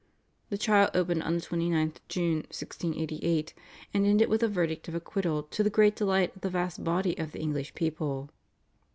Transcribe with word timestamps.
The 0.49 0.57
trial 0.57 0.89
opened 0.95 1.21
on 1.21 1.35
the 1.35 1.41
29th 1.41 1.97
June 2.09 2.37
1688, 2.49 3.53
and 3.93 4.03
ended 4.07 4.29
with 4.29 4.41
a 4.41 4.47
verdict 4.47 4.87
of 4.87 4.95
acquittal 4.95 5.43
to 5.43 5.61
the 5.61 5.69
great 5.69 5.95
delight 5.95 6.35
of 6.35 6.41
the 6.41 6.49
vast 6.49 6.83
body 6.83 7.15
of 7.19 7.33
the 7.33 7.39
English 7.39 7.75
people. 7.75 8.31